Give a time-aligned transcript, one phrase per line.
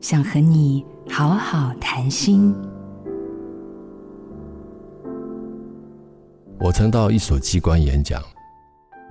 [0.00, 2.54] 想和你好好谈心。
[6.58, 8.22] 我曾到一所机关演讲，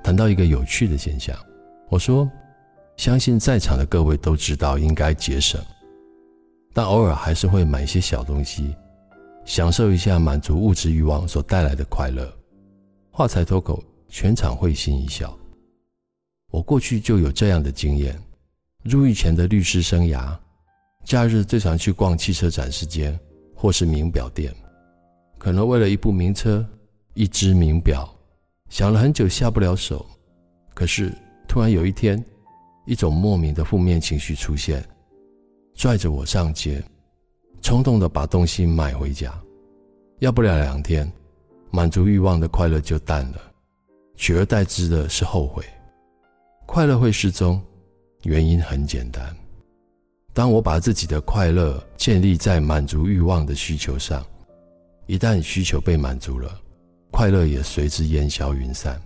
[0.04, 1.38] 谈到一个有趣的现象。
[1.90, 2.28] 我说，
[2.98, 5.62] 相信在场的各位都知道应该节省，
[6.74, 8.76] 但偶尔还是会买一些小东西，
[9.46, 12.28] 享受一下满足物质欲望所带来的快乐。
[13.12, 15.38] 话才脱口，全场会心一笑。
[16.50, 18.20] 我过去就有这样的经验，
[18.84, 20.36] 入狱前的律师生涯。
[21.10, 23.20] 假日最常去逛汽车展示间，
[23.56, 24.54] 或是名表店，
[25.40, 26.64] 可能为了一部名车、
[27.16, 28.08] 一只名表，
[28.70, 30.06] 想了很久下不了手。
[30.76, 31.12] 可是
[31.48, 32.24] 突然有一天，
[32.86, 34.88] 一种莫名的负面情绪出现，
[35.74, 36.80] 拽着我上街，
[37.60, 39.34] 冲动的把东西买回家。
[40.20, 41.12] 要不了两天，
[41.72, 43.42] 满足欲望的快乐就淡了，
[44.16, 45.66] 取而代之的是后悔。
[46.68, 47.60] 快乐会失踪，
[48.26, 49.36] 原因很简单。
[50.34, 54.26] 当我把自己的快乐建立在满足欲望的需求上，
[55.08, 56.62] 一旦需求被满足了，
[57.12, 59.02] 快乐也随之烟消云散。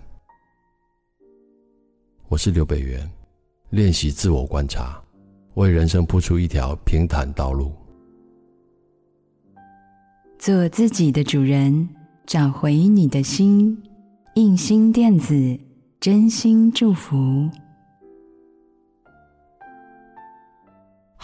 [2.28, 3.10] 我是刘北元，
[3.70, 5.02] 练习自我观察，
[5.54, 7.72] 为人生铺出一条平坦道路。
[10.38, 11.88] 做自己的主人，
[12.26, 13.82] 找回你的心。
[14.34, 15.58] 印心电子，
[16.00, 17.48] 真心祝福。